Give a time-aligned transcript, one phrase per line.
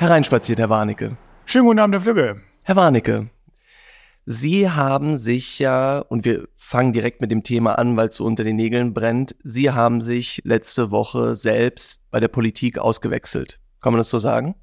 [0.00, 1.18] Hereinspaziert, Herr Warnecke.
[1.44, 2.40] Schönen guten Abend, Herr Flügge.
[2.62, 3.28] Herr Warnecke,
[4.24, 8.24] Sie haben sich ja, und wir fangen direkt mit dem Thema an, weil es so
[8.24, 13.60] unter den Nägeln brennt, Sie haben sich letzte Woche selbst bei der Politik ausgewechselt.
[13.82, 14.54] Kann man das so sagen?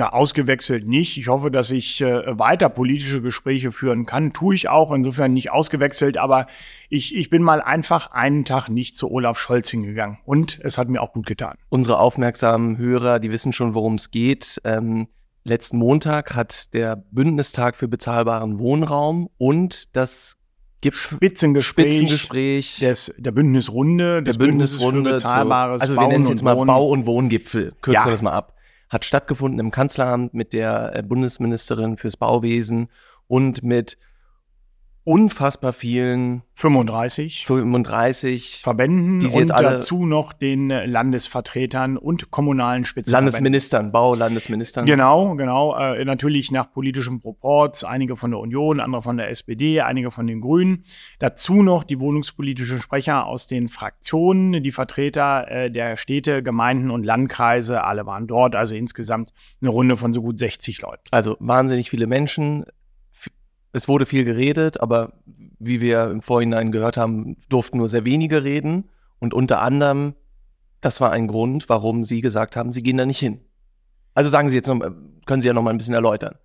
[0.00, 1.18] Ja, ausgewechselt nicht.
[1.18, 4.32] Ich hoffe, dass ich äh, weiter politische Gespräche führen kann.
[4.32, 6.46] Tue ich auch, insofern nicht ausgewechselt, aber
[6.88, 10.16] ich, ich bin mal einfach einen Tag nicht zu Olaf Scholz hingegangen.
[10.24, 11.58] Und es hat mir auch gut getan.
[11.68, 14.62] Unsere aufmerksamen Hörer, die wissen schon, worum es geht.
[14.64, 15.08] Ähm,
[15.44, 20.38] letzten Montag hat der Bündnistag für bezahlbaren Wohnraum und das
[20.80, 26.08] gibt Spitzengespräch, Spitzengespräch des, der Bündnisrunde, des der Bündnisrunde Bündnisses für bezahlbares zu, also wir
[26.08, 26.68] nennen es jetzt mal Wohnen.
[26.68, 27.74] Bau- und Wohngipfel.
[27.82, 28.06] Kürzen Ja.
[28.06, 28.54] wir das mal ab.
[28.90, 32.88] Hat stattgefunden im Kanzleramt mit der äh, Bundesministerin fürs Bauwesen
[33.26, 33.96] und mit
[35.04, 42.30] unfassbar vielen 35 35 Verbänden Die Sie und jetzt alle- dazu noch den Landesvertretern und
[42.30, 43.32] kommunalen Spitzenverbänden.
[43.32, 44.84] Landesministern, Baulandesministern.
[44.86, 45.76] Genau, genau.
[45.76, 47.82] Äh, natürlich nach politischem Proports.
[47.84, 50.84] Einige von der Union, andere von der SPD, einige von den Grünen.
[51.18, 57.04] Dazu noch die wohnungspolitischen Sprecher aus den Fraktionen, die Vertreter äh, der Städte, Gemeinden und
[57.04, 57.84] Landkreise.
[57.84, 58.54] Alle waren dort.
[58.54, 61.04] Also insgesamt eine Runde von so gut 60 Leuten.
[61.10, 62.64] Also wahnsinnig viele Menschen.
[63.72, 65.12] Es wurde viel geredet, aber
[65.58, 68.88] wie wir im Vorhinein gehört haben, durften nur sehr wenige reden.
[69.18, 70.14] Und unter anderem,
[70.80, 73.40] das war ein Grund, warum Sie gesagt haben, Sie gehen da nicht hin.
[74.14, 74.80] Also sagen Sie jetzt noch,
[75.26, 76.36] können Sie ja noch mal ein bisschen erläutern.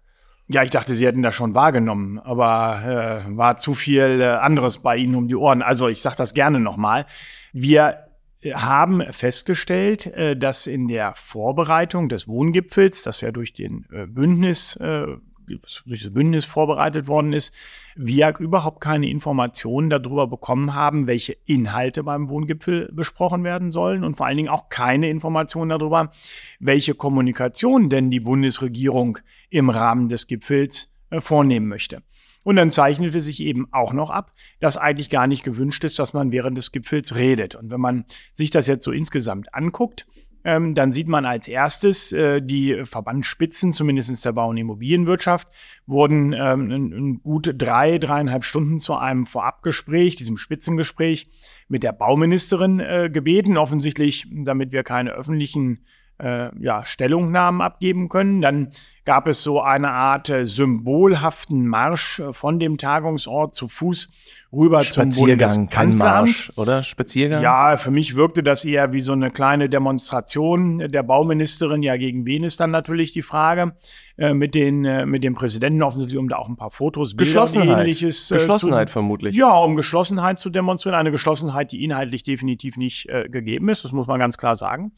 [0.48, 4.78] Ja, ich dachte, Sie hätten das schon wahrgenommen, aber äh, war zu viel äh, anderes
[4.78, 5.64] bei Ihnen um die Ohren.
[5.64, 7.08] Also ich sage das gerne nochmal.
[7.52, 8.06] Wir
[8.42, 14.06] äh, haben festgestellt, äh, dass in der Vorbereitung des Wohngipfels, das ja durch den äh,
[14.06, 15.08] Bündnis äh,
[15.46, 17.54] durch das Bündnis vorbereitet worden ist,
[17.96, 24.16] wir überhaupt keine Informationen darüber bekommen haben, welche Inhalte beim Wohngipfel besprochen werden sollen und
[24.18, 26.12] vor allen Dingen auch keine Informationen darüber,
[26.60, 29.19] welche Kommunikation denn die Bundesregierung
[29.50, 32.02] im Rahmen des Gipfels äh, vornehmen möchte.
[32.44, 36.14] Und dann zeichnete sich eben auch noch ab, dass eigentlich gar nicht gewünscht ist, dass
[36.14, 37.56] man während des Gipfels redet.
[37.56, 40.06] Und wenn man sich das jetzt so insgesamt anguckt,
[40.45, 45.47] ähm, dann sieht man als erstes, äh, die Verbandsspitzen, zumindest der Bau- und Immobilienwirtschaft,
[45.88, 51.31] wurden ähm, in, in gut drei, dreieinhalb Stunden zu einem Vorabgespräch, diesem Spitzengespräch
[51.67, 55.83] mit der Bauministerin äh, gebeten, offensichtlich, damit wir keine öffentlichen
[56.19, 58.41] äh, ja, Stellungnahmen abgeben können.
[58.41, 58.69] Dann
[59.06, 64.10] gab es so eine Art äh, symbolhaften Marsch äh, von dem Tagungsort zu Fuß
[64.52, 65.98] rüber zum Spaziergang, kein.
[65.98, 66.82] Marsch, oder?
[66.84, 67.42] Spaziergang?
[67.42, 71.84] Ja, für mich wirkte das eher wie so eine kleine Demonstration der Bauministerin.
[71.84, 73.74] Ja, gegen wen ist dann natürlich die Frage.
[74.18, 77.42] Äh, mit, den, äh, mit dem Präsidenten offensichtlich, um da auch ein paar Fotos, Bilder
[77.42, 77.80] und Geschlossenheit.
[77.80, 78.32] ähnliches.
[78.32, 79.36] äh, Geschlossenheit zu, vermutlich.
[79.36, 80.96] Ja, um Geschlossenheit zu demonstrieren.
[80.96, 83.84] Eine Geschlossenheit, die inhaltlich definitiv nicht äh, gegeben ist.
[83.84, 84.94] Das muss man ganz klar sagen.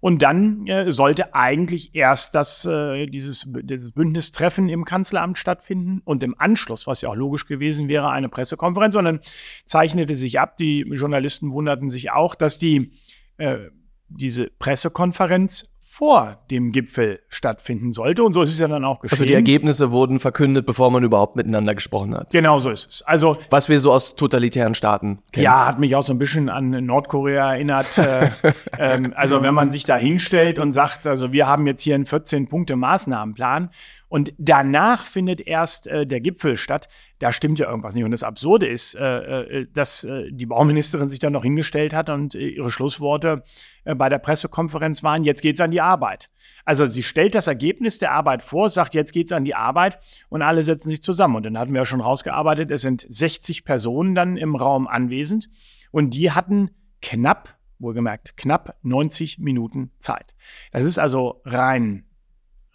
[0.00, 2.68] Und dann sollte eigentlich erst das,
[3.10, 8.10] dieses, dieses Bündnistreffen im Kanzleramt stattfinden und im Anschluss, was ja auch logisch gewesen wäre,
[8.10, 9.20] eine Pressekonferenz, sondern
[9.64, 10.56] zeichnete sich ab.
[10.56, 12.92] Die Journalisten wunderten sich auch, dass die
[13.36, 13.58] äh,
[14.08, 18.24] diese Pressekonferenz vor dem Gipfel stattfinden sollte.
[18.24, 19.12] Und so ist es ja dann auch geschehen.
[19.12, 22.30] Also die Ergebnisse wurden verkündet, bevor man überhaupt miteinander gesprochen hat.
[22.30, 23.02] Genau so ist es.
[23.02, 25.44] Also Was wir so aus totalitären Staaten kennen.
[25.44, 27.98] Ja, hat mich auch so ein bisschen an Nordkorea erinnert.
[27.98, 28.30] äh,
[28.78, 32.06] ähm, also wenn man sich da hinstellt und sagt, also wir haben jetzt hier einen
[32.06, 33.68] 14-Punkte-Maßnahmenplan
[34.12, 38.04] und danach findet erst äh, der Gipfel statt, da stimmt ja irgendwas nicht.
[38.04, 42.10] Und das Absurde ist, äh, äh, dass äh, die Bauministerin sich dann noch hingestellt hat
[42.10, 43.42] und äh, ihre Schlussworte
[43.84, 46.28] äh, bei der Pressekonferenz waren, jetzt geht's an die Arbeit.
[46.66, 49.98] Also sie stellt das Ergebnis der Arbeit vor, sagt, jetzt geht's an die Arbeit
[50.28, 51.36] und alle setzen sich zusammen.
[51.36, 55.48] Und dann hatten wir ja schon rausgearbeitet, es sind 60 Personen dann im Raum anwesend
[55.90, 60.34] und die hatten knapp, wohlgemerkt, knapp 90 Minuten Zeit.
[60.70, 62.04] Das ist also rein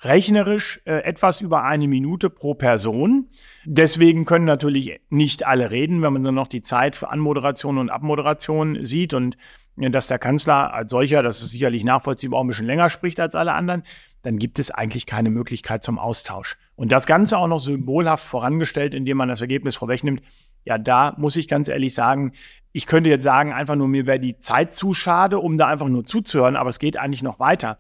[0.02, 3.30] rechnerisch äh, etwas über eine Minute pro Person.
[3.66, 7.89] Deswegen können natürlich nicht alle reden, wenn man dann noch die Zeit für Anmoderation und
[7.89, 9.38] Abmoderation sieht und
[9.80, 13.19] ja, dass der Kanzler als solcher, das ist sicherlich nachvollziehbar, auch ein bisschen länger spricht
[13.19, 13.83] als alle anderen,
[14.24, 16.57] dann gibt es eigentlich keine Möglichkeit zum Austausch.
[16.75, 20.21] Und das Ganze auch noch symbolhaft vorangestellt, indem man das Ergebnis vorwegnimmt.
[20.66, 22.33] Ja, da muss ich ganz ehrlich sagen,
[22.71, 25.88] ich könnte jetzt sagen, einfach nur mir wäre die Zeit zu schade, um da einfach
[25.88, 27.77] nur zuzuhören, aber es geht eigentlich noch weiter.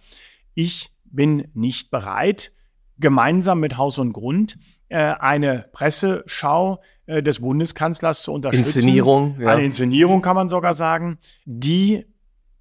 [0.53, 2.53] Ich bin nicht bereit,
[2.97, 8.79] gemeinsam mit Haus und Grund äh, eine Presseschau äh, des Bundeskanzlers zu unterstützen.
[8.79, 9.49] Inszenierung, ja.
[9.49, 12.05] Eine Inszenierung kann man sogar sagen, die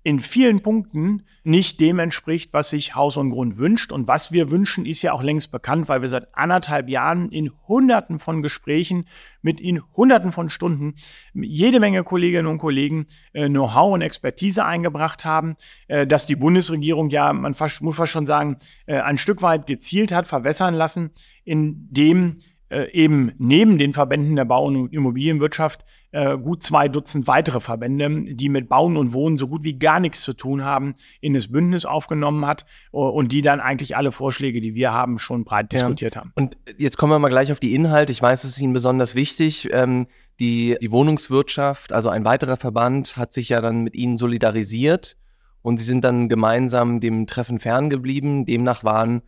[0.07, 3.91] in vielen Punkten nicht dem entspricht, was sich Haus und Grund wünscht.
[3.91, 7.51] Und was wir wünschen, ist ja auch längst bekannt, weil wir seit anderthalb Jahren in
[7.67, 9.09] Hunderten von Gesprächen
[9.43, 10.95] mit in Hunderten von Stunden
[11.35, 15.57] jede Menge Kolleginnen und Kollegen äh, Know-how und Expertise eingebracht haben,
[15.89, 19.67] äh, dass die Bundesregierung ja, man fast, muss fast schon sagen, äh, ein Stück weit
[19.67, 21.11] gezielt hat verwässern lassen,
[21.43, 22.37] indem
[22.69, 25.85] äh, eben neben den Verbänden der Bau- und Immobilienwirtschaft
[26.17, 30.01] äh, gut zwei Dutzend weitere Verbände, die mit Bauen und Wohnen so gut wie gar
[30.01, 34.13] nichts zu tun haben, in das Bündnis aufgenommen hat uh, und die dann eigentlich alle
[34.13, 35.81] Vorschläge, die wir haben, schon breit ja.
[35.81, 36.33] diskutiert haben.
[36.35, 38.13] Und jetzt kommen wir mal gleich auf die Inhalte.
[38.13, 39.69] Ich weiß, es ist Ihnen besonders wichtig.
[39.73, 40.07] Ähm,
[40.41, 45.19] die, die Wohnungswirtschaft, also ein weiterer Verband, hat sich ja dann mit Ihnen solidarisiert
[45.61, 48.47] und Sie sind dann gemeinsam dem Treffen ferngeblieben.
[48.47, 49.21] Demnach waren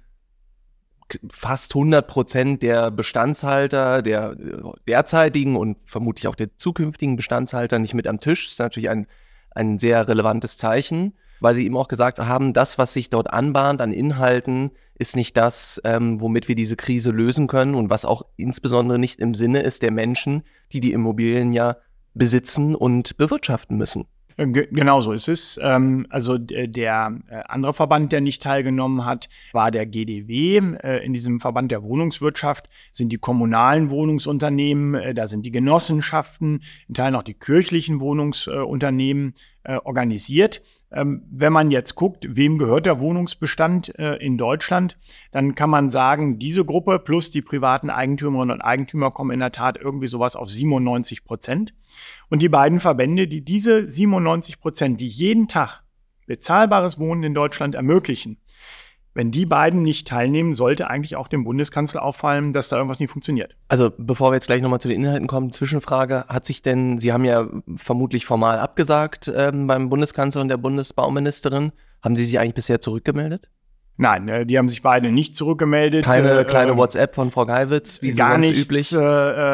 [1.31, 4.37] fast 100 Prozent der Bestandshalter, der
[4.87, 8.47] derzeitigen und vermutlich auch der zukünftigen Bestandshalter nicht mit am Tisch.
[8.47, 9.07] Das ist natürlich ein,
[9.51, 13.81] ein sehr relevantes Zeichen, weil sie eben auch gesagt haben, das, was sich dort anbahnt
[13.81, 18.23] an Inhalten, ist nicht das, ähm, womit wir diese Krise lösen können und was auch
[18.37, 21.77] insbesondere nicht im Sinne ist der Menschen, die die Immobilien ja
[22.15, 24.07] besitzen und bewirtschaften müssen.
[24.39, 25.61] Äh, genau so ist es.
[25.63, 30.59] Ähm, also der äh, andere Verband, der nicht teilgenommen hat, war der GDW.
[30.83, 36.95] Äh, in diesem Verband der Wohnungswirtschaft sind die kommunalen Wohnungsunternehmen, da sind die Genossenschaften, in
[36.95, 39.35] Teilen auch die kirchlichen Wohnungsunternehmen
[39.85, 40.63] organisiert.
[40.91, 44.99] Ähm, wenn man jetzt guckt, wem gehört der Wohnungsbestand äh, in Deutschland,
[45.31, 49.53] dann kann man sagen, diese Gruppe plus die privaten Eigentümerinnen und Eigentümer kommen in der
[49.53, 51.75] Tat irgendwie sowas auf 97 Prozent.
[52.31, 55.83] Und die beiden Verbände, die diese 97 Prozent, die jeden Tag
[56.27, 58.39] bezahlbares Wohnen in Deutschland ermöglichen,
[59.19, 63.11] wenn die beiden nicht teilnehmen, sollte eigentlich auch dem Bundeskanzler auffallen, dass da irgendwas nicht
[63.11, 63.57] funktioniert.
[63.67, 67.13] Also bevor wir jetzt gleich nochmal zu den Inhalten kommen, Zwischenfrage, hat sich denn, Sie
[67.13, 72.55] haben ja vermutlich formal abgesagt ähm, beim Bundeskanzler und der Bundesbauministerin, haben Sie sich eigentlich
[72.55, 73.51] bisher zurückgemeldet?
[73.97, 76.05] Nein, äh, die haben sich beide nicht zurückgemeldet.
[76.05, 78.93] Keine äh, kleine WhatsApp von Frau Geiwitz, wie gar nichts, üblich?
[78.93, 78.99] Äh,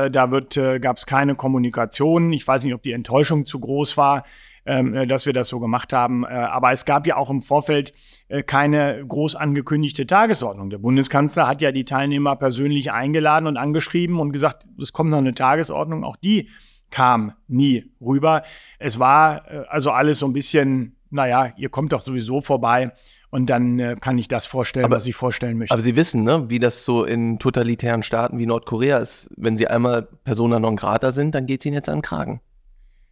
[0.04, 2.34] äh da wird, äh, gab es keine Kommunikation.
[2.34, 4.24] Ich weiß nicht, ob die Enttäuschung zu groß war
[4.66, 6.24] ähm, äh, dass wir das so gemacht haben.
[6.24, 7.92] Äh, aber es gab ja auch im Vorfeld
[8.28, 10.70] äh, keine groß angekündigte Tagesordnung.
[10.70, 15.18] Der Bundeskanzler hat ja die Teilnehmer persönlich eingeladen und angeschrieben und gesagt, es kommt noch
[15.18, 16.04] eine Tagesordnung.
[16.04, 16.48] Auch die
[16.90, 18.44] kam nie rüber.
[18.78, 22.92] Es war also alles so ein bisschen, naja, ihr kommt doch sowieso vorbei.
[23.30, 25.74] Und dann äh, kann ich das vorstellen, aber, was ich vorstellen möchte.
[25.74, 29.28] Aber Sie wissen, ne, wie das so in totalitären Staaten wie Nordkorea ist.
[29.36, 32.40] Wenn Sie einmal Persona non grata sind, dann geht es Ihnen jetzt an den Kragen.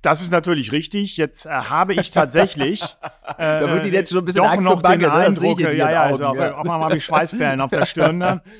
[0.02, 1.16] Das ist natürlich richtig.
[1.16, 2.82] Jetzt äh, habe ich tatsächlich
[3.38, 5.14] äh, da wird Ihnen jetzt schon ein bisschen doch noch bange, den ne?
[5.14, 6.58] Eindruck, ja, ja, also Augen, ja.
[6.58, 8.19] auch, mal habe ich Schweißperlen auf der Stirn.
[8.19, 8.43] Ne?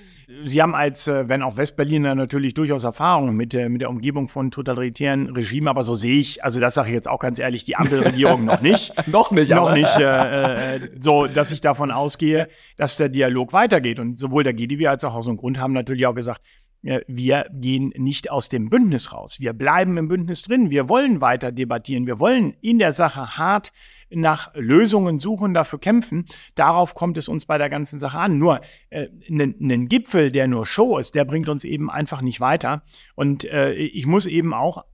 [0.47, 4.29] Sie haben als, äh, wenn auch Westberliner natürlich durchaus Erfahrung mit der, mit der Umgebung
[4.29, 7.65] von totalitären Regimen, aber so sehe ich, also das sage ich jetzt auch ganz ehrlich,
[7.65, 8.95] die Ampelregierung noch nicht.
[9.09, 13.99] noch nicht, Noch nicht, äh, äh, so, dass ich davon ausgehe, dass der Dialog weitergeht.
[13.99, 16.41] Und sowohl der GDW als auch Haus und Grund haben natürlich auch gesagt,
[16.83, 19.39] wir gehen nicht aus dem Bündnis raus.
[19.39, 20.71] Wir bleiben im Bündnis drin.
[20.71, 22.07] Wir wollen weiter debattieren.
[22.07, 23.73] Wir wollen in der Sache hart
[24.11, 26.27] nach Lösungen suchen, dafür kämpfen.
[26.55, 28.39] Darauf kommt es uns bei der ganzen Sache an.
[28.39, 32.83] Nur äh, ein Gipfel, der nur Show ist, der bringt uns eben einfach nicht weiter.
[33.15, 34.85] Und äh, ich muss eben auch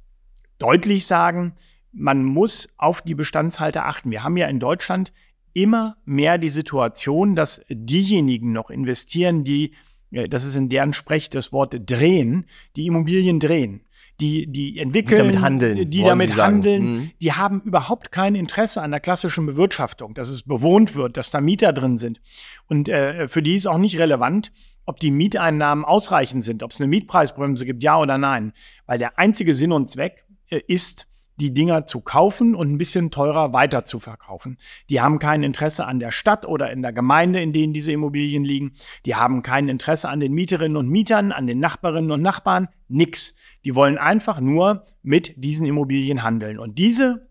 [0.58, 1.54] deutlich sagen,
[1.92, 4.10] man muss auf die Bestandshalter achten.
[4.10, 5.12] Wir haben ja in Deutschland
[5.54, 9.72] immer mehr die Situation, dass diejenigen noch investieren, die
[10.10, 12.46] das ist in deren Sprech das Wort drehen,
[12.76, 13.82] die Immobilien drehen.
[14.20, 17.10] Die, die entwickeln, die damit handeln, die, damit handeln mhm.
[17.22, 21.40] die haben überhaupt kein Interesse an der klassischen Bewirtschaftung, dass es bewohnt wird, dass da
[21.40, 22.20] Mieter drin sind.
[22.66, 24.50] Und äh, für die ist auch nicht relevant,
[24.86, 28.52] ob die Mieteinnahmen ausreichend sind, ob es eine Mietpreisbremse gibt, ja oder nein.
[28.86, 31.06] Weil der einzige Sinn und Zweck äh, ist,
[31.40, 34.58] die Dinger zu kaufen und ein bisschen teurer weiter zu verkaufen.
[34.90, 38.44] Die haben kein Interesse an der Stadt oder in der Gemeinde, in denen diese Immobilien
[38.44, 38.72] liegen.
[39.06, 42.68] Die haben kein Interesse an den Mieterinnen und Mietern, an den Nachbarinnen und Nachbarn.
[42.88, 43.34] Nix.
[43.64, 46.58] Die wollen einfach nur mit diesen Immobilien handeln.
[46.58, 47.28] Und diese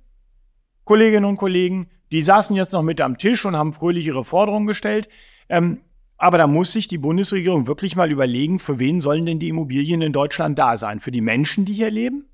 [0.86, 4.68] Kolleginnen und Kollegen, die saßen jetzt noch mit am Tisch und haben fröhlich ihre Forderungen
[4.68, 5.10] gestellt.
[5.50, 5.82] Ähm,
[6.18, 10.02] aber da muss sich die Bundesregierung wirklich mal überlegen, für wen sollen denn die Immobilien
[10.02, 11.00] in Deutschland da sein?
[11.00, 12.26] Für die Menschen, die hier leben?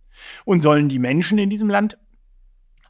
[0.45, 1.97] Und sollen die Menschen in diesem Land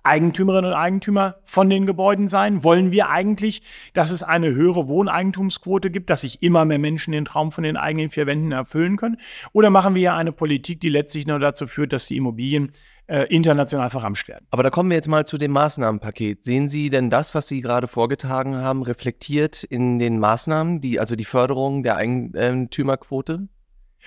[0.03, 2.63] Eigentümerinnen und Eigentümer von den Gebäuden sein?
[2.63, 3.61] Wollen wir eigentlich,
[3.93, 7.77] dass es eine höhere Wohneigentumsquote gibt, dass sich immer mehr Menschen den Traum von den
[7.77, 9.17] eigenen vier Wänden erfüllen können?
[9.53, 12.73] Oder machen wir ja eine Politik, die letztlich nur dazu führt, dass die Immobilien
[13.07, 14.45] äh, international verramscht werden?
[14.51, 16.43] Aber da kommen wir jetzt mal zu dem Maßnahmenpaket.
[16.43, 21.15] Sehen Sie denn das, was Sie gerade vorgetragen haben, reflektiert in den Maßnahmen, die, also
[21.15, 23.47] die Förderung der Eigentümerquote?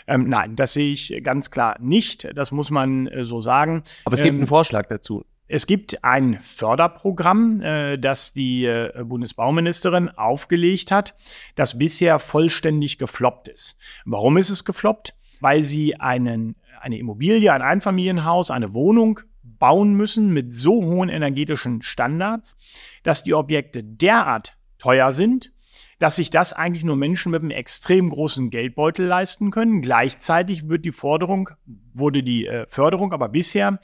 [0.06, 2.28] Ähm, nein, das sehe ich ganz klar nicht.
[2.34, 3.82] Das muss man äh, so sagen.
[4.04, 5.24] Aber es gibt ähm, einen Vorschlag dazu.
[5.48, 11.14] Es gibt ein Förderprogramm, äh, das die äh, Bundesbauministerin aufgelegt hat,
[11.54, 13.76] das bisher vollständig gefloppt ist.
[14.04, 15.14] Warum ist es gefloppt?
[15.40, 21.82] Weil sie einen, eine Immobilie, ein Einfamilienhaus, eine Wohnung bauen müssen mit so hohen energetischen
[21.82, 22.56] Standards,
[23.04, 25.52] dass die Objekte derart teuer sind,
[25.98, 29.82] dass sich das eigentlich nur Menschen mit einem extrem großen Geldbeutel leisten können.
[29.82, 31.50] Gleichzeitig wird die Forderung,
[31.94, 33.78] wurde die äh, Förderung aber bisher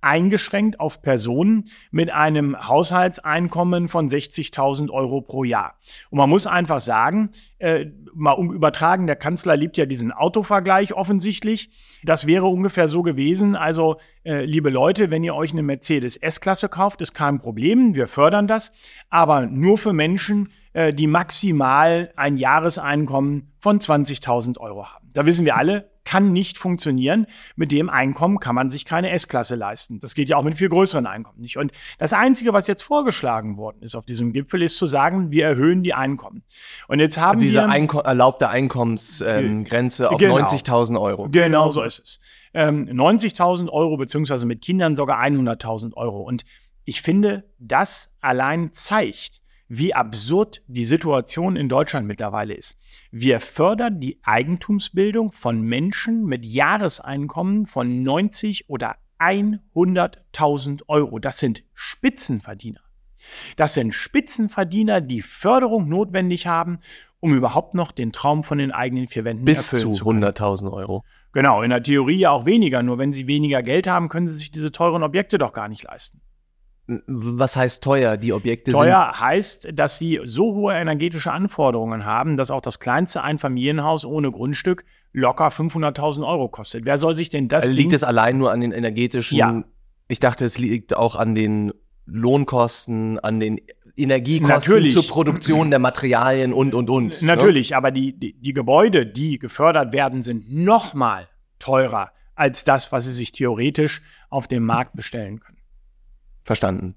[0.00, 5.78] eingeschränkt auf Personen mit einem Haushaltseinkommen von 60.000 Euro pro Jahr.
[6.10, 10.94] Und man muss einfach sagen, äh, mal um übertragen, der Kanzler liebt ja diesen Autovergleich
[10.94, 11.70] offensichtlich.
[12.02, 13.54] Das wäre ungefähr so gewesen.
[13.56, 17.94] Also, äh, liebe Leute, wenn ihr euch eine Mercedes S-Klasse kauft, ist kein Problem.
[17.94, 18.72] Wir fördern das.
[19.10, 25.10] Aber nur für Menschen, äh, die maximal ein Jahreseinkommen von 20.000 Euro haben.
[25.12, 27.26] Da wissen wir alle, kann nicht funktionieren.
[27.56, 29.98] Mit dem Einkommen kann man sich keine S-Klasse leisten.
[29.98, 31.56] Das geht ja auch mit viel größeren Einkommen nicht.
[31.56, 35.44] Und das Einzige, was jetzt vorgeschlagen worden ist auf diesem Gipfel, ist zu sagen, wir
[35.44, 36.42] erhöhen die Einkommen.
[36.88, 40.38] Und jetzt haben Diese wir Einko erlaubte Einkommensgrenze ähm, auf Genau.
[40.38, 41.28] 90.000 Euro.
[41.30, 42.20] Genau so ist es.
[42.54, 46.22] Ähm, 90.000 Euro beziehungsweise mit Kindern sogar 100.000 Euro.
[46.22, 46.44] Und
[46.84, 49.39] ich finde, das allein zeigt,
[49.70, 52.76] wie absurd die Situation in Deutschland mittlerweile ist.
[53.12, 61.20] Wir fördern die Eigentumsbildung von Menschen mit Jahreseinkommen von 90 oder 100.000 Euro.
[61.20, 62.80] Das sind Spitzenverdiener.
[63.56, 66.80] Das sind Spitzenverdiener, die Förderung notwendig haben,
[67.20, 70.24] um überhaupt noch den Traum von den eigenen vier Wänden Bis zu erfüllen zu können.
[70.24, 71.04] 100.000 Euro.
[71.32, 72.82] Genau, in der Theorie ja auch weniger.
[72.82, 75.84] Nur wenn sie weniger Geld haben, können sie sich diese teuren Objekte doch gar nicht
[75.84, 76.22] leisten.
[77.06, 78.16] Was heißt teuer?
[78.16, 83.22] Die Objekte Teuer heißt, dass sie so hohe energetische Anforderungen haben, dass auch das kleinste
[83.22, 86.84] Einfamilienhaus ohne Grundstück locker 500.000 Euro kostet.
[86.84, 87.72] Wer soll sich denn das sind.
[87.72, 89.36] Also liegt es allein nur an den energetischen?
[89.36, 89.64] Ja.
[90.08, 91.72] Ich dachte, es liegt auch an den
[92.06, 93.60] Lohnkosten, an den
[93.96, 94.94] Energiekosten Natürlich.
[94.94, 97.22] zur Produktion der Materialien und, und, und.
[97.22, 97.28] Ne?
[97.28, 101.28] Natürlich, aber die, die, die Gebäude, die gefördert werden, sind noch mal
[101.58, 105.58] teurer als das, was sie sich theoretisch auf dem Markt bestellen können.
[106.42, 106.96] Verstanden.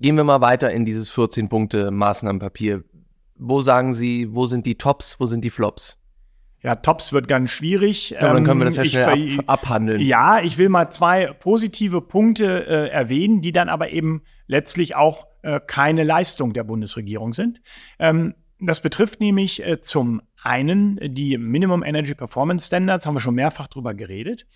[0.00, 2.84] Gehen wir mal weiter in dieses 14-Punkte-Maßnahmenpapier.
[3.36, 5.98] Wo sagen Sie, wo sind die Tops, wo sind die Flops?
[6.62, 8.10] Ja, Tops wird ganz schwierig.
[8.10, 10.00] Ja, dann können wir das ja Ähm, schnell ab, abhandeln.
[10.00, 15.26] Ja, ich will mal zwei positive Punkte äh, erwähnen, die dann aber eben letztlich auch
[15.42, 17.60] äh, keine Leistung der Bundesregierung sind.
[17.98, 23.34] Ähm, das betrifft nämlich äh, zum einen die Minimum Energy Performance Standards, haben wir schon
[23.34, 24.46] mehrfach drüber geredet.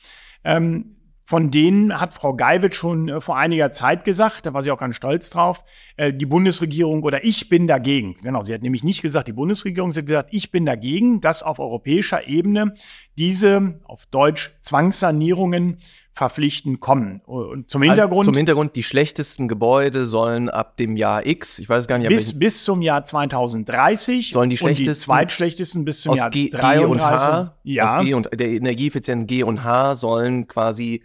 [0.45, 0.95] Ähm,
[1.28, 4.78] von denen hat Frau Geiwitz schon äh, vor einiger Zeit gesagt, da war sie auch
[4.78, 5.64] ganz stolz drauf,
[5.97, 8.14] äh, die Bundesregierung oder ich bin dagegen.
[8.23, 11.42] Genau, sie hat nämlich nicht gesagt, die Bundesregierung, sie hat gesagt, ich bin dagegen, dass
[11.42, 12.75] auf europäischer Ebene
[13.18, 15.78] diese, auf Deutsch, Zwangssanierungen
[16.12, 17.21] verpflichtend kommen.
[17.26, 21.68] Und zum Hintergrund, Also zum Hintergrund, die schlechtesten Gebäude sollen ab dem Jahr X, ich
[21.68, 26.02] weiß gar nicht, bis, bis zum Jahr 2030 Sollen die und die schlechtesten zweitschlechtesten bis
[26.02, 26.80] zum Jahr G, 33.
[26.80, 31.02] G und H, ja, aus G und der energieeffizienten G und H sollen quasi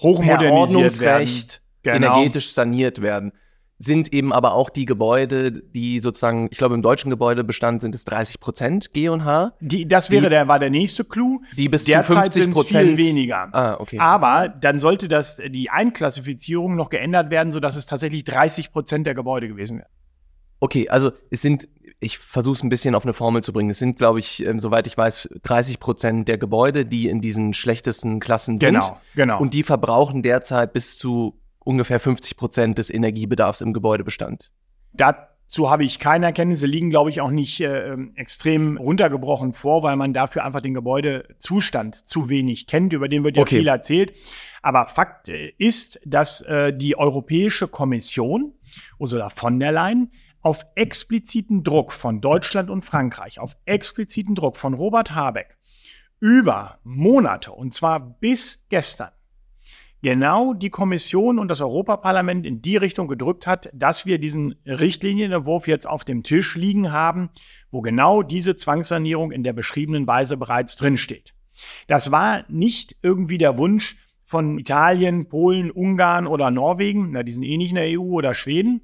[0.00, 1.28] hochmodernisiert werden.
[1.82, 1.96] Genau.
[2.16, 3.32] energetisch saniert werden.
[3.80, 8.04] Sind eben aber auch die Gebäude, die sozusagen, ich glaube, im deutschen Gebäudebestand sind es
[8.04, 11.40] 30 Prozent G und H, Die, das wäre Die- der, war der nächste Clou.
[11.56, 13.48] die bis zu Derzeit 50 es viel Prozent weniger.
[13.52, 13.98] Ah, okay.
[14.00, 19.14] Aber dann sollte das, die Einklassifizierung noch geändert werden, sodass es tatsächlich 30 Prozent der
[19.14, 19.88] Gebäude gewesen wäre.
[20.58, 21.68] Okay, also es sind,
[22.00, 23.70] ich versuche es ein bisschen auf eine Formel zu bringen.
[23.70, 27.54] Es sind, glaube ich, ähm, soweit ich weiß, 30 Prozent der Gebäude, die in diesen
[27.54, 28.74] schlechtesten Klassen sind.
[28.74, 29.40] Genau, genau.
[29.40, 34.52] Und die verbrauchen derzeit bis zu ungefähr 50 Prozent des Energiebedarfs im Gebäudebestand.
[34.92, 39.82] Dazu habe ich keine Erkenntnisse, liegen, glaube ich, auch nicht äh, ähm, extrem runtergebrochen vor,
[39.82, 42.92] weil man dafür einfach den Gebäudezustand zu wenig kennt.
[42.92, 43.58] Über den wird ja Okay.
[43.58, 44.12] viel erzählt.
[44.62, 48.54] Aber Fakt äh, ist, dass äh, die Europäische Kommission,
[48.98, 54.74] Ursula von der Leyen, auf expliziten Druck von Deutschland und Frankreich, auf expliziten Druck von
[54.74, 55.56] Robert Habeck
[56.20, 59.10] über Monate, und zwar bis gestern,
[60.02, 65.68] genau die Kommission und das Europaparlament in die Richtung gedrückt hat, dass wir diesen Richtlinienentwurf
[65.68, 67.30] jetzt auf dem Tisch liegen haben,
[67.70, 71.34] wo genau diese Zwangssanierung in der beschriebenen Weise bereits drinsteht.
[71.88, 77.44] Das war nicht irgendwie der Wunsch von Italien, Polen, Ungarn oder Norwegen, na, die sind
[77.44, 78.82] eh nicht in der EU oder Schweden.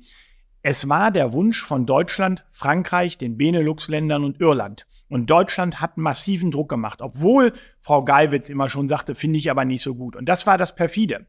[0.66, 4.86] Es war der Wunsch von Deutschland, Frankreich, den Benelux-Ländern und Irland.
[5.10, 9.66] Und Deutschland hat massiven Druck gemacht, obwohl Frau Geiwitz immer schon sagte, finde ich aber
[9.66, 10.16] nicht so gut.
[10.16, 11.26] Und das war das perfide.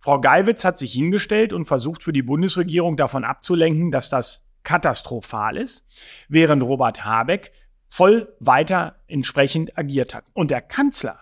[0.00, 5.58] Frau Geiwitz hat sich hingestellt und versucht für die Bundesregierung davon abzulenken, dass das katastrophal
[5.58, 5.86] ist,
[6.30, 7.52] während Robert Habeck
[7.88, 10.24] voll weiter entsprechend agiert hat.
[10.32, 11.18] Und der Kanzler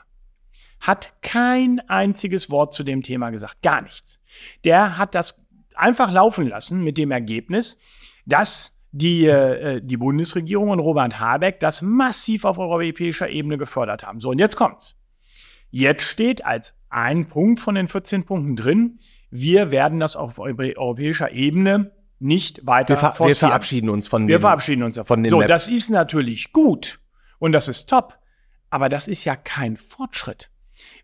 [0.78, 3.60] hat kein einziges Wort zu dem Thema gesagt.
[3.62, 4.20] Gar nichts.
[4.64, 5.45] Der hat das
[5.76, 7.78] einfach laufen lassen mit dem Ergebnis,
[8.24, 14.20] dass die, äh, die Bundesregierung und Robert Habeck das massiv auf europäischer Ebene gefördert haben.
[14.20, 14.96] So, und jetzt kommt's.
[15.70, 18.98] Jetzt steht als ein Punkt von den 14 Punkten drin,
[19.30, 24.36] wir werden das auf europäischer Ebene nicht weiter wir, ver wir verabschieden uns von Wir
[24.36, 25.28] den, verabschieden uns davon.
[25.28, 25.48] so, Maps.
[25.48, 27.00] das ist natürlich gut
[27.38, 28.18] und das ist top,
[28.70, 30.50] aber das ist ja kein Fortschritt.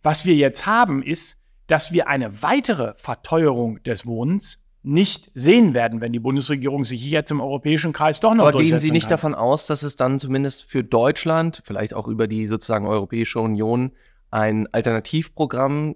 [0.02, 6.00] Was wir jetzt haben, ist, dass wir eine weitere Verteuerung des Wohnens nicht sehen werden,
[6.00, 9.10] wenn die Bundesregierung sich jetzt im europäischen Kreis doch noch Aber gehen Sie nicht kann.
[9.10, 13.92] davon aus, dass es dann zumindest für Deutschland, vielleicht auch über die sozusagen Europäische Union,
[14.30, 15.94] ein Alternativprogramm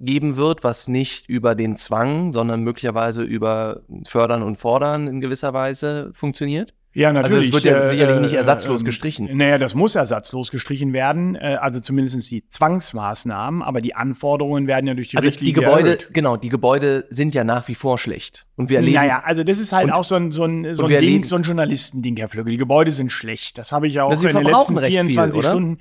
[0.00, 5.52] geben wird, was nicht über den Zwang, sondern möglicherweise über Fördern und Fordern in gewisser
[5.52, 6.74] Weise funktioniert?
[6.98, 7.36] Ja, natürlich.
[7.36, 9.28] Also es wird ja äh, sicherlich nicht ersatzlos äh, gestrichen.
[9.36, 11.36] Naja, das muss ersatzlos gestrichen werden.
[11.36, 15.60] Äh, also zumindest die Zwangsmaßnahmen, aber die Anforderungen werden ja durch die also Richtlinie die
[15.60, 16.10] Gebäude, erhöht.
[16.12, 18.46] genau, die Gebäude sind ja nach wie vor schlecht.
[18.56, 18.96] Und wir erleben.
[18.96, 21.24] Naja, also das ist halt und, auch so ein, so ein, so ein Ding, erleben,
[21.24, 22.50] so ein Journalistending, Herr Flügge.
[22.50, 23.58] Die Gebäude sind schlecht.
[23.58, 25.78] Das habe ich auch in den letzten 24 viel, Stunden.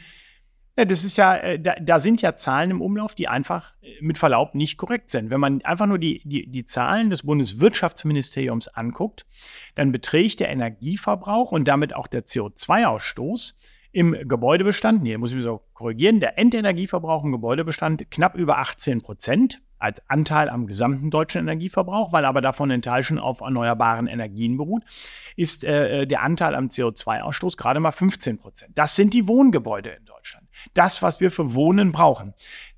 [0.77, 3.93] Ja, das ist ja, äh, da, da sind ja Zahlen im Umlauf, die einfach äh,
[4.00, 5.31] mit Verlaub nicht korrekt sind.
[5.31, 9.25] Wenn man einfach nur die, die, die Zahlen des Bundeswirtschaftsministeriums anguckt,
[9.74, 13.55] dann beträgt der Energieverbrauch und damit auch der CO2-Ausstoß
[13.91, 19.01] im Gebäudebestand, nee, muss ich mich so korrigieren, der Endenergieverbrauch im Gebäudebestand knapp über 18
[19.01, 24.05] Prozent als Anteil am gesamten deutschen Energieverbrauch, weil aber davon ein Teil schon auf erneuerbaren
[24.05, 24.84] Energien beruht,
[25.36, 28.72] ist äh, der Anteil am CO2-Ausstoß gerade mal 15 Prozent.
[28.75, 30.07] Das sind die Wohngebäude in.
[30.74, 32.34] Das, was wir für Wohnen brauchen.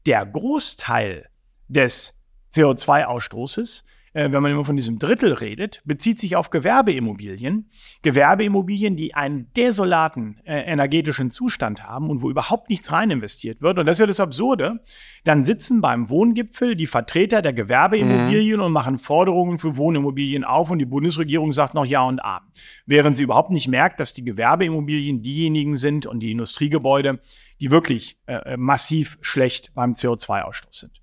[0.05, 1.29] Der Großteil
[1.67, 2.17] des
[2.53, 7.69] CO2-Ausstoßes äh, wenn man immer von diesem Drittel redet, bezieht sich auf Gewerbeimmobilien.
[8.01, 13.77] Gewerbeimmobilien, die einen desolaten äh, energetischen Zustand haben und wo überhaupt nichts rein investiert wird.
[13.77, 14.79] Und das ist ja das Absurde.
[15.23, 18.65] Dann sitzen beim Wohngipfel die Vertreter der Gewerbeimmobilien mhm.
[18.65, 22.47] und machen Forderungen für Wohnimmobilien auf und die Bundesregierung sagt noch Ja und Amen.
[22.85, 27.19] Während sie überhaupt nicht merkt, dass die Gewerbeimmobilien diejenigen sind und die Industriegebäude,
[27.59, 31.01] die wirklich äh, massiv schlecht beim CO2-Ausstoß sind.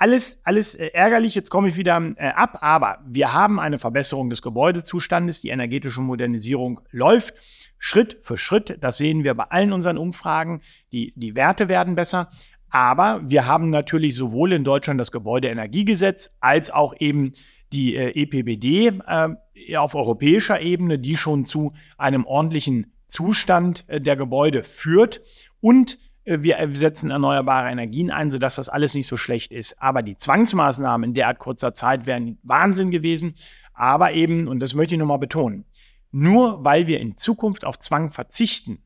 [0.00, 4.30] Alles, alles äh, ärgerlich, jetzt komme ich wieder äh, ab, aber wir haben eine Verbesserung
[4.30, 7.34] des Gebäudezustandes, die energetische Modernisierung läuft.
[7.78, 12.30] Schritt für Schritt, das sehen wir bei allen unseren Umfragen, die, die Werte werden besser.
[12.70, 17.32] Aber wir haben natürlich sowohl in Deutschland das Gebäudeenergiegesetz als auch eben
[17.72, 24.16] die äh, EPBD äh, auf europäischer Ebene, die schon zu einem ordentlichen Zustand äh, der
[24.16, 25.22] Gebäude führt.
[25.60, 29.80] Und wir setzen erneuerbare Energien ein, sodass das alles nicht so schlecht ist.
[29.80, 33.34] Aber die Zwangsmaßnahmen in derart kurzer Zeit wären Wahnsinn gewesen.
[33.72, 35.64] Aber eben, und das möchte ich nochmal betonen,
[36.10, 38.82] nur weil wir in Zukunft auf Zwang verzichten,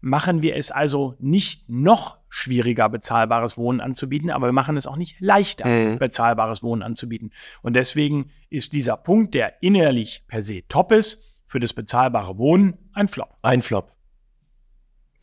[0.00, 4.96] machen wir es also nicht noch schwieriger, bezahlbares Wohnen anzubieten, aber wir machen es auch
[4.96, 5.98] nicht leichter, mhm.
[5.98, 7.32] bezahlbares Wohnen anzubieten.
[7.62, 12.76] Und deswegen ist dieser Punkt, der innerlich per se top ist, für das bezahlbare Wohnen
[12.92, 13.36] ein Flop.
[13.42, 13.95] Ein Flop.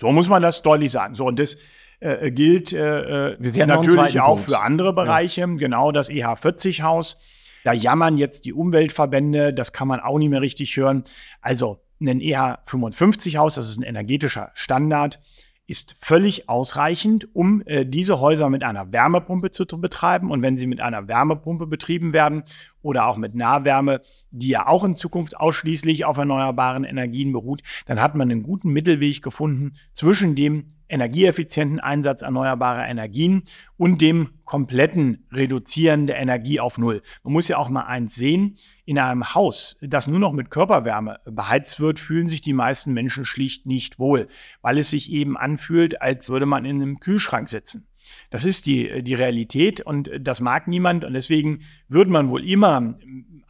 [0.04, 1.16] So muss man das deutlich sagen.
[1.16, 1.58] So, und das
[2.02, 4.44] äh, gilt äh, äh natürlich auch Punkt.
[4.44, 5.39] für andere Bereiche.
[5.39, 5.48] Ja.
[5.48, 7.18] Genau, das EH40-Haus.
[7.63, 11.06] Da jammern jetzt die Umweltverbände, das kann man auch nicht mehr richtig hören.
[11.39, 15.22] Also ein EH55-Haus, das ist ein energetischer Standard,
[15.68, 20.32] ist völlig ausreichend, um äh, diese Häuser mit einer Wärmepumpe zu, betreiben.
[20.32, 22.44] Und wenn sie mit einer Wärmepumpe betrieben werden
[22.84, 28.00] oder auch mit Nahwärme, die ja auch in Zukunft ausschließlich auf erneuerbaren Energien beruht, dann
[28.00, 33.43] hat man einen guten Mittelweg gefunden zwischen dem energieeffizienten Einsatz erneuerbarer Energien
[33.78, 37.02] und dem kompletten Reduzieren der Energie auf Null.
[37.24, 41.19] Man muss ja auch mal eins sehen, in einem Haus, das nur noch mit Körperwärme
[41.26, 44.28] beheizt wird, fühlen sich die meisten Menschen schlicht nicht wohl,
[44.62, 47.88] weil es sich eben anfühlt, als würde man in einem Kühlschrank sitzen.
[48.30, 52.95] Das ist die, die Realität und das mag niemand und deswegen würde man wohl immer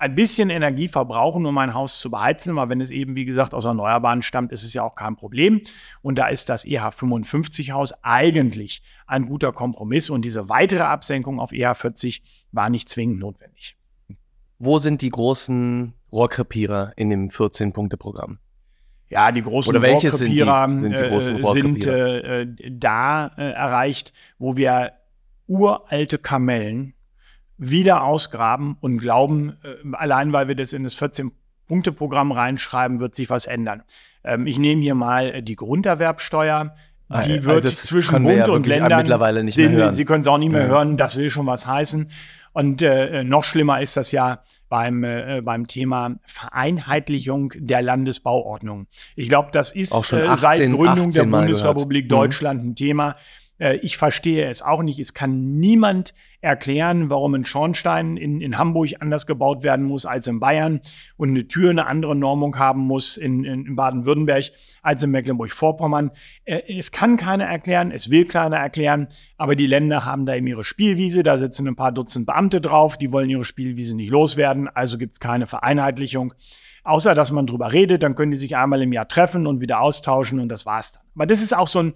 [0.04, 2.58] ein bisschen Energie verbrauchen, um ein Haus zu beheizen.
[2.58, 5.62] Aber wenn es eben, wie gesagt, aus Erneuerbaren stammt, ist es ja auch kein Problem.
[6.02, 10.10] Und da ist das EH55-Haus eigentlich ein guter Kompromiss.
[10.10, 12.22] Und diese weitere Absenkung auf EH40
[12.52, 13.78] war nicht zwingend notwendig.
[14.60, 18.40] Wo sind die großen Rohrkrepierer in dem 14-Punkte-Programm?
[19.14, 20.38] Ja, die großen Rohrkrepierer sind, die,
[20.82, 21.54] sind, die großen Rohrkrepierer?
[21.54, 24.94] sind äh, äh, da äh, erreicht, wo wir
[25.48, 26.94] uralte Kamellen
[27.58, 33.30] wieder ausgraben und glauben, äh, allein weil wir das in das 14-Punkte-Programm reinschreiben, wird sich
[33.30, 33.84] was ändern.
[34.24, 36.76] Ähm, ich nehme hier mal äh, die Grunderwerbsteuer.
[37.10, 38.98] Die ah, wird also zwischen Bund ja und Ländern.
[38.98, 39.92] Mittlerweile nicht mehr hören.
[39.92, 40.68] Sie, Sie können es auch nicht mehr ja.
[40.68, 40.98] hören.
[40.98, 42.10] Das will schon was heißen.
[42.54, 48.88] Und äh, noch schlimmer ist das ja beim, äh, beim Thema Vereinheitlichung der Landesbauordnung.
[49.16, 53.16] Ich glaube, das ist äh, 18, seit Gründung der Bundesrepublik Deutschland ein Thema
[53.64, 55.00] Äh, ich verstehe es auch nicht.
[55.00, 60.28] Es kann niemand erklären, warum ein Schornstein in, in Hamburg anders gebaut werden muss als
[60.28, 60.82] in Bayern
[61.16, 66.12] und eine Tür eine andere Normung haben muss in, in, in Baden-Württemberg als in Mecklenburg-Vorpommern.
[66.44, 70.48] Äh, es kann keiner erklären, es will keiner erklären, aber die Länder haben da eben
[70.48, 74.68] ihre Spielwiese, da sitzen ein paar Dutzend Beamte drauf, die wollen ihre Spielwiese nicht loswerden,
[74.68, 76.34] also gibt es keine Vereinheitlichung.
[76.86, 79.80] Außer dass man drüber redet, dann können die sich einmal im Jahr treffen und wieder
[79.80, 81.04] austauschen und das war's dann.
[81.16, 81.94] Aber das ist auch so ein,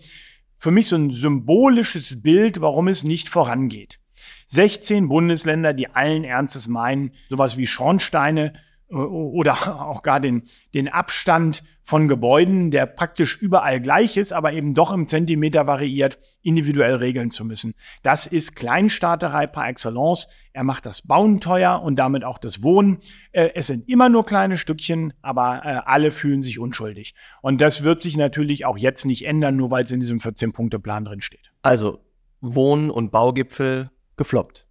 [0.57, 3.99] für mich so ein symbolisches Bild, warum es nicht vorangeht.
[4.47, 8.53] 16 Bundesländer, die allen Ernstes meinen, sowas wie Schornsteine
[8.89, 14.73] oder auch gar den, den Abstand von Gebäuden, der praktisch überall gleich ist, aber eben
[14.73, 17.75] doch im Zentimeter variiert, individuell regeln zu müssen.
[18.03, 20.27] Das ist Kleinstaaterei par excellence.
[20.53, 22.99] Er macht das Bauen teuer und damit auch das Wohnen.
[23.31, 27.13] Äh, es sind immer nur kleine Stückchen, aber äh, alle fühlen sich unschuldig.
[27.41, 31.05] Und das wird sich natürlich auch jetzt nicht ändern, nur weil es in diesem 14-Punkte-Plan
[31.05, 31.51] drin steht.
[31.61, 31.99] Also
[32.41, 34.67] Wohn- und Baugipfel gefloppt.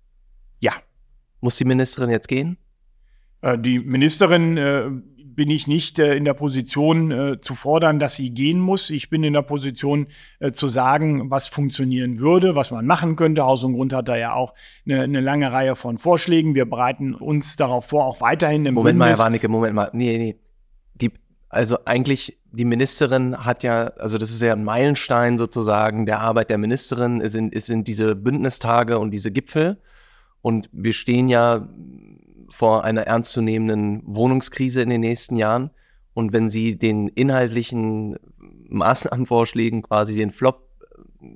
[0.61, 0.73] Ja.
[1.41, 2.59] Muss die Ministerin jetzt gehen?
[3.47, 8.31] Äh, die Ministerin äh, bin ich nicht äh, in der Position zu fordern, dass sie
[8.31, 8.91] gehen muss.
[8.91, 10.07] Ich bin in der Position
[10.53, 13.43] zu sagen, was funktionieren würde, was man machen könnte.
[13.43, 14.55] Haus und Grund hat da ja auch
[14.87, 16.55] eine, eine lange Reihe von Vorschlägen.
[16.55, 18.99] Wir bereiten uns darauf vor, auch weiterhin im Moment Bündnis.
[18.99, 19.91] mal, Herr Warnecke, Moment mal.
[19.93, 20.37] Nee, nee.
[20.95, 21.13] Die,
[21.51, 26.49] also eigentlich, die Ministerin hat ja, also das ist ja ein Meilenstein sozusagen der Arbeit
[26.49, 29.79] der Ministerin, es sind, es sind diese Bündnistage und diese Gipfel.
[30.41, 31.69] Und wir stehen ja
[32.51, 35.71] vor einer ernstzunehmenden Wohnungskrise in den nächsten Jahren.
[36.15, 38.17] Und wenn Sie den inhaltlichen
[38.69, 40.69] Maßnahmenvorschlägen quasi den Flop
[41.21, 41.27] äh,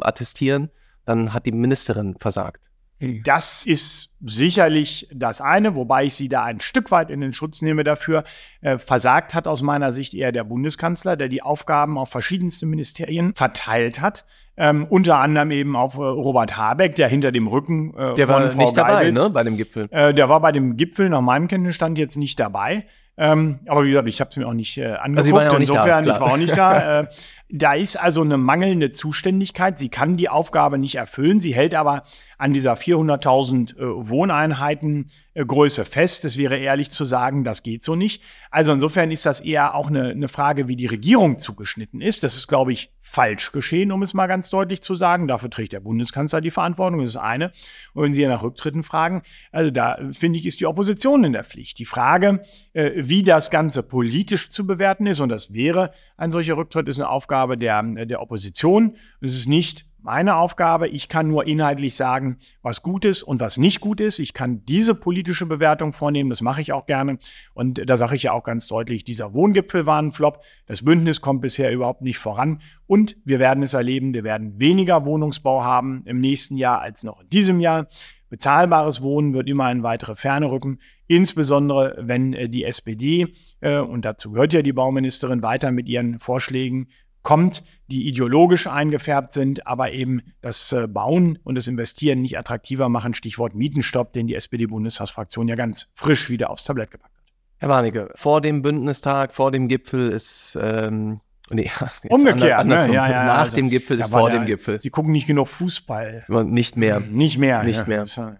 [0.00, 0.70] attestieren,
[1.04, 2.65] dann hat die Ministerin versagt.
[2.98, 7.60] Das ist sicherlich das eine, wobei ich sie da ein Stück weit in den Schutz
[7.60, 8.24] nehme dafür.
[8.62, 13.34] Äh, versagt hat aus meiner Sicht eher der Bundeskanzler, der die Aufgaben auf verschiedenste Ministerien
[13.34, 14.24] verteilt hat.
[14.56, 18.42] Ähm, unter anderem eben auf äh, Robert Habeck, der hinter dem Rücken äh, der von
[18.42, 19.88] war Frau nicht dabei, Geibitz, ne, bei dem Gipfel.
[19.90, 22.86] Äh, der war bei dem Gipfel nach meinem Kenntnisstand jetzt nicht dabei.
[23.18, 25.18] Ähm, aber wie gesagt, ich habe es mir auch nicht äh, angeguckt.
[25.18, 26.16] Also ja auch nicht da, Insofern, klar.
[26.16, 27.00] ich war auch nicht da.
[27.00, 27.06] Äh,
[27.48, 29.78] da ist also eine mangelnde Zuständigkeit.
[29.78, 31.40] Sie kann die Aufgabe nicht erfüllen.
[31.40, 32.02] Sie hält aber
[32.38, 35.06] an dieser 400.000 äh, Wohneinheiten
[35.44, 36.24] Größe fest.
[36.24, 38.22] Es wäre ehrlich zu sagen, das geht so nicht.
[38.50, 42.22] Also insofern ist das eher auch eine, eine Frage, wie die Regierung zugeschnitten ist.
[42.22, 45.28] Das ist, glaube ich, falsch geschehen, um es mal ganz deutlich zu sagen.
[45.28, 47.00] Dafür trägt der Bundeskanzler die Verantwortung.
[47.00, 47.52] Das ist eine.
[47.92, 49.22] Und wenn Sie nach Rücktritten fragen,
[49.52, 51.78] also da äh, finde ich, ist die Opposition in der Pflicht.
[51.78, 56.56] Die Frage, äh, wie das Ganze politisch zu bewerten ist, und das wäre ein solcher
[56.56, 58.96] Rücktritt, ist eine Aufgabe der, der Opposition.
[59.20, 60.86] Es ist nicht meine Aufgabe.
[60.86, 64.20] Ich kann nur inhaltlich sagen, was gut ist und was nicht gut ist.
[64.20, 67.18] Ich kann diese politische Bewertung vornehmen, das mache ich auch gerne.
[67.54, 70.44] Und da sage ich ja auch ganz deutlich, dieser Wohngipfel war ein Flop.
[70.66, 72.62] Das Bündnis kommt bisher überhaupt nicht voran.
[72.86, 77.22] Und wir werden es erleben, wir werden weniger Wohnungsbau haben im nächsten Jahr als noch
[77.22, 77.88] in diesem Jahr.
[78.28, 84.04] Bezahlbares Wohnen wird immer in weitere Ferne rücken, insbesondere wenn äh, die SPD, äh, und
[84.04, 86.88] dazu gehört ja die Bauministerin, weiter mit ihren Vorschlägen
[87.26, 92.88] kommt, die ideologisch eingefärbt sind, aber eben das äh, Bauen und das Investieren nicht attraktiver
[92.88, 93.14] machen.
[93.14, 97.24] Stichwort Mietenstopp, den die SPD-Bundestagsfraktion ja ganz frisch wieder aufs Tablett gepackt hat.
[97.58, 101.68] Herr Warnecke, vor dem Bündnistag, vor dem Gipfel ist ähm, nee,
[102.08, 102.90] Umgekehrt, ander- andersrum.
[102.90, 102.94] ne?
[102.94, 104.80] Ja, ja, nach also, dem Gipfel ist vor der- dem Gipfel.
[104.80, 106.26] Sie gucken nicht genug Fußball.
[106.44, 107.00] Nicht mehr.
[107.00, 107.64] Nicht mehr.
[107.64, 108.04] Nicht mehr.
[108.06, 108.36] Ja.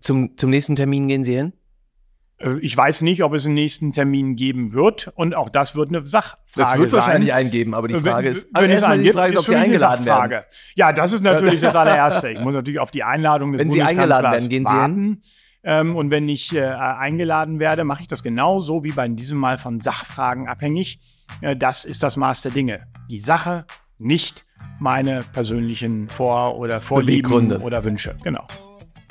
[0.00, 1.52] Zum, zum nächsten Termin gehen Sie hin?
[2.40, 5.10] Äh, Ich weiß nicht, ob es einen nächsten Termin geben wird.
[5.14, 6.98] Und auch das wird eine Sachfrage Das wird sein.
[7.00, 9.38] wahrscheinlich eingeben, aber die Wenn- Frage ist, wenn aber es einen die gibt, Frage ist,
[9.38, 10.42] ob Sie eingeladen werden.
[10.74, 12.30] Ja, das ist natürlich das allererste.
[12.30, 15.22] Ich muss natürlich auf die Einladung des Wenn Sie Bundeskanzlers eingeladen werden, gehen Sie warten.
[15.62, 19.58] Ähm, und wenn ich äh, eingeladen werde, mache ich das genauso wie bei diesem Mal
[19.58, 21.00] von Sachfragen abhängig.
[21.42, 22.86] Äh, das ist das Maß der Dinge.
[23.10, 23.66] Die Sache,
[23.98, 24.46] nicht
[24.78, 28.16] meine persönlichen Vor- oder Vorlieben oder Wünsche.
[28.24, 28.46] Genau.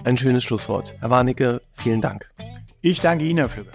[0.04, 0.96] Ein schönes Schlusswort.
[1.00, 2.28] Herr Warnecke, vielen Dank.
[2.82, 3.72] Ich danke Ihnen, Herr Flügge.